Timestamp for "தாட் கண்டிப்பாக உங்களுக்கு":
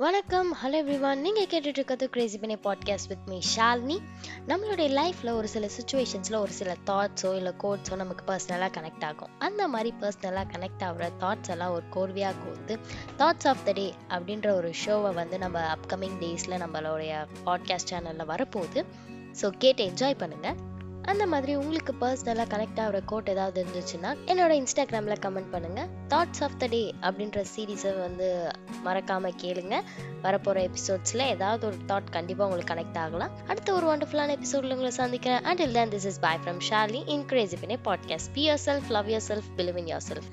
31.88-32.74